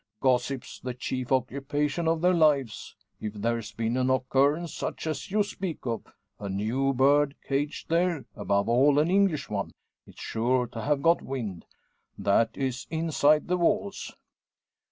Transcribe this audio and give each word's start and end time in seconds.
Gossip's 0.19 0.79
the 0.79 0.95
chief 0.95 1.31
occupation 1.31 2.07
of 2.07 2.21
their 2.21 2.33
lives. 2.33 2.95
If 3.19 3.33
there's 3.35 3.71
been 3.71 3.97
an 3.97 4.09
occurrence 4.09 4.73
such 4.73 5.05
as 5.05 5.29
you 5.29 5.43
speak 5.43 5.85
of 5.85 6.01
a 6.39 6.49
new 6.49 6.91
bird 6.91 7.35
caged 7.47 7.89
there 7.89 8.25
above 8.35 8.67
all 8.67 8.97
an 8.97 9.11
English 9.11 9.47
one 9.47 9.69
it's 10.07 10.19
sure 10.19 10.65
to 10.65 10.81
have 10.81 11.03
got 11.03 11.21
wind 11.21 11.65
that 12.17 12.49
is 12.57 12.87
inside 12.89 13.47
the 13.47 13.57
walls. 13.57 14.15